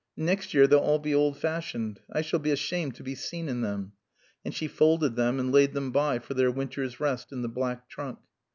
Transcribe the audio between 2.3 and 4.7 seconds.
be ashamed to be seen in them." And she